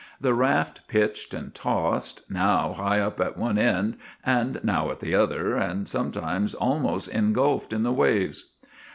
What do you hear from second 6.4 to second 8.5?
almost engulfed in the waves.